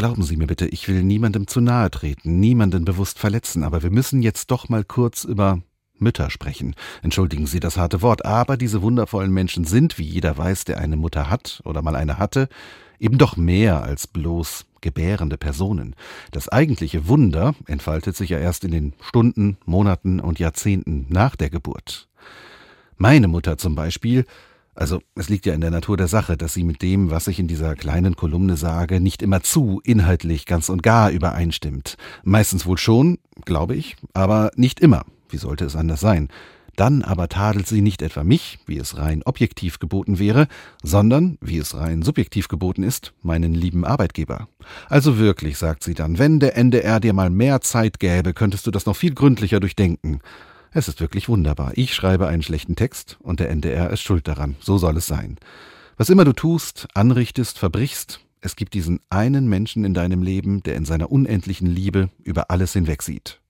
[0.00, 3.90] Glauben Sie mir bitte, ich will niemandem zu nahe treten, niemanden bewusst verletzen, aber wir
[3.90, 5.60] müssen jetzt doch mal kurz über
[5.98, 6.74] Mütter sprechen.
[7.02, 10.96] Entschuldigen Sie das harte Wort, aber diese wundervollen Menschen sind, wie jeder weiß, der eine
[10.96, 12.48] Mutter hat oder mal eine hatte,
[12.98, 15.94] eben doch mehr als bloß gebärende Personen.
[16.30, 21.50] Das eigentliche Wunder entfaltet sich ja erst in den Stunden, Monaten und Jahrzehnten nach der
[21.50, 22.08] Geburt.
[22.96, 24.24] Meine Mutter zum Beispiel
[24.80, 27.38] also es liegt ja in der Natur der Sache, dass sie mit dem, was ich
[27.38, 31.98] in dieser kleinen Kolumne sage, nicht immer zu inhaltlich ganz und gar übereinstimmt.
[32.24, 35.04] Meistens wohl schon, glaube ich, aber nicht immer.
[35.28, 36.28] Wie sollte es anders sein?
[36.76, 40.48] Dann aber tadelt sie nicht etwa mich, wie es rein objektiv geboten wäre,
[40.82, 44.48] sondern, wie es rein subjektiv geboten ist, meinen lieben Arbeitgeber.
[44.88, 48.70] Also wirklich, sagt sie dann, wenn der NDR dir mal mehr Zeit gäbe, könntest du
[48.70, 50.20] das noch viel gründlicher durchdenken.
[50.72, 51.72] Es ist wirklich wunderbar.
[51.74, 54.54] Ich schreibe einen schlechten Text und der NDR ist schuld daran.
[54.60, 55.36] So soll es sein.
[55.96, 60.76] Was immer du tust, anrichtest, verbrichst, es gibt diesen einen Menschen in deinem Leben, der
[60.76, 63.40] in seiner unendlichen Liebe über alles hinwegsieht.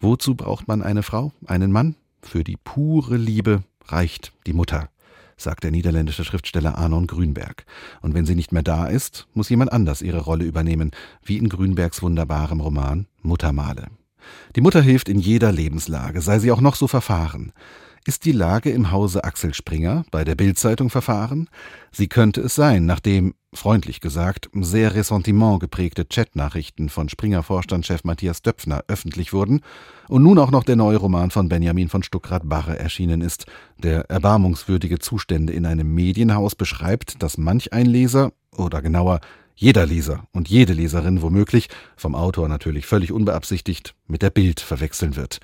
[0.00, 1.94] Wozu braucht man eine Frau, einen Mann?
[2.22, 4.88] Für die pure Liebe reicht die Mutter,
[5.36, 7.66] sagt der niederländische Schriftsteller Arnon Grünberg.
[8.00, 10.90] Und wenn sie nicht mehr da ist, muss jemand anders ihre Rolle übernehmen,
[11.22, 13.88] wie in Grünbergs wunderbarem Roman Muttermale.
[14.56, 17.52] Die Mutter hilft in jeder Lebenslage, sei sie auch noch so verfahren.
[18.06, 21.50] Ist die Lage im Hause Axel Springer bei der Bildzeitung verfahren?
[21.92, 28.84] Sie könnte es sein, nachdem, freundlich gesagt, sehr Ressentiment geprägte Chatnachrichten von Springer-Vorstandschef Matthias Döpfner
[28.88, 29.60] öffentlich wurden
[30.08, 33.44] und nun auch noch der neue Roman von Benjamin von Stuckrad-Barre erschienen ist,
[33.76, 39.20] der erbarmungswürdige Zustände in einem Medienhaus beschreibt, das manch ein Leser, oder genauer
[39.60, 45.16] jeder Leser und jede Leserin womöglich, vom Autor natürlich völlig unbeabsichtigt, mit der Bild verwechseln
[45.16, 45.38] wird.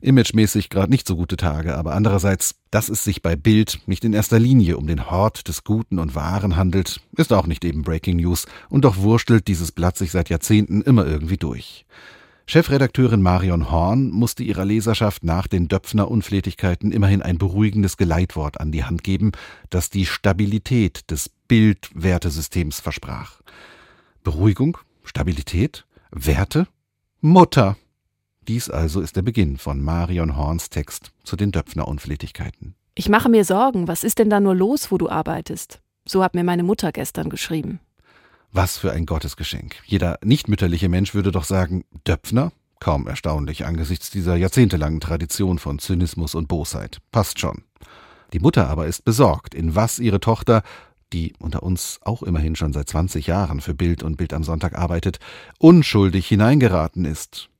[0.00, 4.12] Imagemäßig gerade nicht so gute Tage, aber andererseits, dass es sich bei Bild nicht in
[4.12, 8.16] erster Linie um den Hort des Guten und Wahren handelt, ist auch nicht eben Breaking
[8.16, 11.86] News, und doch wurstelt dieses Blatt sich seit Jahrzehnten immer irgendwie durch.
[12.46, 18.72] Chefredakteurin Marion Horn musste ihrer Leserschaft nach den Döpfner Unflätigkeiten immerhin ein beruhigendes Geleitwort an
[18.72, 19.30] die Hand geben,
[19.68, 23.40] das die Stabilität des Bildwertesystems versprach.
[24.22, 26.68] Beruhigung, Stabilität, Werte,
[27.20, 27.76] Mutter.
[28.46, 32.76] Dies also ist der Beginn von Marion Horns Text zu den Döpfner Unflätigkeiten.
[32.94, 35.80] Ich mache mir Sorgen, was ist denn da nur los, wo du arbeitest?
[36.06, 37.80] So hat mir meine Mutter gestern geschrieben.
[38.52, 39.74] Was für ein Gottesgeschenk.
[39.84, 42.52] Jeder nichtmütterliche Mensch würde doch sagen, Döpfner?
[42.78, 46.98] Kaum erstaunlich angesichts dieser jahrzehntelangen Tradition von Zynismus und Bosheit.
[47.10, 47.64] Passt schon.
[48.32, 50.62] Die Mutter aber ist besorgt, in was ihre Tochter
[51.12, 54.76] die unter uns auch immerhin schon seit 20 Jahren für Bild und Bild am Sonntag
[54.76, 55.18] arbeitet,
[55.58, 57.50] unschuldig hineingeraten ist.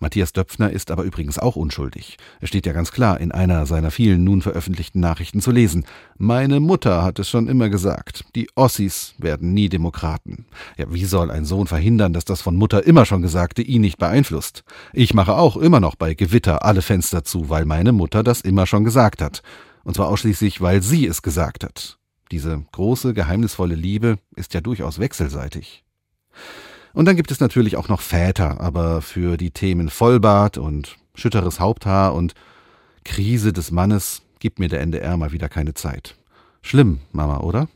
[0.00, 2.16] Matthias Döpfner ist aber übrigens auch unschuldig.
[2.40, 5.84] Es steht ja ganz klar in einer seiner vielen nun veröffentlichten Nachrichten zu lesen.
[6.16, 8.24] Meine Mutter hat es schon immer gesagt.
[8.34, 10.46] Die Ossis werden nie Demokraten.
[10.78, 13.98] Ja, wie soll ein Sohn verhindern, dass das von Mutter immer schon Gesagte ihn nicht
[13.98, 14.64] beeinflusst?
[14.94, 18.66] Ich mache auch immer noch bei Gewitter alle Fenster zu, weil meine Mutter das immer
[18.66, 19.42] schon gesagt hat.
[19.84, 21.99] Und zwar ausschließlich, weil sie es gesagt hat.
[22.30, 25.84] Diese große, geheimnisvolle Liebe ist ja durchaus wechselseitig.
[26.92, 31.60] Und dann gibt es natürlich auch noch Väter, aber für die Themen Vollbart und schütteres
[31.60, 32.34] Haupthaar und
[33.04, 36.16] Krise des Mannes gibt mir der NDR mal wieder keine Zeit.
[36.62, 37.68] Schlimm, Mama, oder?